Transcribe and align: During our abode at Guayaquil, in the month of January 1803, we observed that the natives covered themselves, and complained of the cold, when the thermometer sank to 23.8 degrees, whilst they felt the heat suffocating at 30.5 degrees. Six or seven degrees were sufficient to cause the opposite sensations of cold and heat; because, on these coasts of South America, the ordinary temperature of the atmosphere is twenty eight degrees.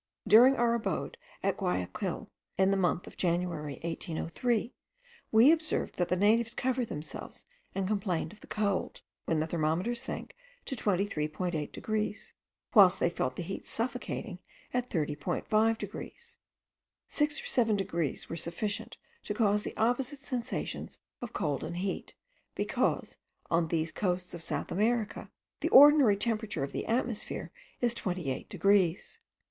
During 0.27 0.55
our 0.55 0.73
abode 0.73 1.15
at 1.43 1.57
Guayaquil, 1.57 2.31
in 2.57 2.71
the 2.71 2.75
month 2.75 3.05
of 3.05 3.17
January 3.17 3.77
1803, 3.83 4.73
we 5.31 5.51
observed 5.51 5.97
that 5.97 6.07
the 6.07 6.15
natives 6.15 6.55
covered 6.55 6.87
themselves, 6.87 7.45
and 7.75 7.87
complained 7.87 8.33
of 8.33 8.39
the 8.39 8.47
cold, 8.47 9.01
when 9.25 9.39
the 9.39 9.45
thermometer 9.45 9.93
sank 9.93 10.35
to 10.65 10.75
23.8 10.75 11.71
degrees, 11.71 12.33
whilst 12.73 12.99
they 12.99 13.11
felt 13.11 13.35
the 13.35 13.43
heat 13.43 13.67
suffocating 13.67 14.39
at 14.73 14.89
30.5 14.89 15.77
degrees. 15.77 16.37
Six 17.07 17.39
or 17.39 17.45
seven 17.45 17.75
degrees 17.75 18.27
were 18.27 18.35
sufficient 18.35 18.97
to 19.25 19.35
cause 19.35 19.61
the 19.61 19.77
opposite 19.77 20.21
sensations 20.23 20.97
of 21.21 21.31
cold 21.33 21.63
and 21.63 21.77
heat; 21.77 22.15
because, 22.55 23.17
on 23.51 23.67
these 23.67 23.91
coasts 23.91 24.33
of 24.33 24.41
South 24.41 24.71
America, 24.71 25.29
the 25.59 25.69
ordinary 25.69 26.17
temperature 26.17 26.63
of 26.63 26.71
the 26.71 26.87
atmosphere 26.87 27.51
is 27.81 27.93
twenty 27.93 28.31
eight 28.31 28.49
degrees. 28.49 29.19